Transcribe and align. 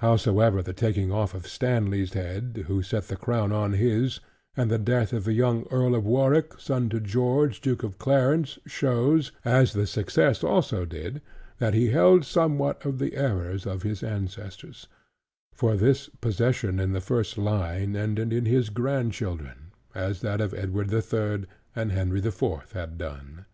Howsoever 0.00 0.60
the 0.62 0.74
taking 0.74 1.10
off 1.10 1.32
of 1.32 1.48
Stanley's 1.48 2.12
head, 2.12 2.64
who 2.66 2.82
set 2.82 3.04
the 3.04 3.16
Crown 3.16 3.50
on 3.50 3.72
his, 3.72 4.20
and 4.54 4.70
the 4.70 4.76
death 4.76 5.14
of 5.14 5.24
the 5.24 5.32
young 5.32 5.66
Earl 5.70 5.94
of 5.94 6.04
Warwick, 6.04 6.60
son 6.60 6.90
to 6.90 7.00
George, 7.00 7.62
Duke 7.62 7.82
of 7.82 7.96
Clarence, 7.96 8.58
shows, 8.66 9.32
as 9.42 9.72
the 9.72 9.86
success 9.86 10.44
also 10.44 10.84
did, 10.84 11.22
that 11.60 11.72
he 11.72 11.88
held 11.88 12.26
somewhat 12.26 12.84
of 12.84 12.98
the 12.98 13.16
errors 13.16 13.64
of 13.64 13.84
his 13.84 14.02
ancestors; 14.02 14.86
for 15.54 15.72
his 15.76 16.10
possession 16.20 16.78
in 16.78 16.92
the 16.92 17.00
first 17.00 17.38
line 17.38 17.96
ended 17.96 18.34
in 18.34 18.44
his 18.44 18.68
grandchildren, 18.68 19.72
as 19.94 20.20
that 20.20 20.42
of 20.42 20.52
Edward 20.52 20.90
the 20.90 21.00
Third 21.00 21.46
and 21.74 21.90
Henry 21.90 22.20
the 22.20 22.32
Fourth 22.32 22.72
had 22.72 22.98
done. 22.98 23.46